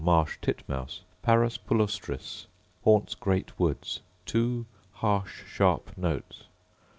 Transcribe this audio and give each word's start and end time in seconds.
Marsh 0.03 0.39
titmouse, 0.41 1.01
Parus 1.21 1.59
palustris: 1.59 2.47
Haunts 2.85 3.13
great 3.13 3.59
woods; 3.59 4.01
two 4.25 4.65
harsh 4.93 5.43
sharp 5.45 5.95
notes. 5.95 6.45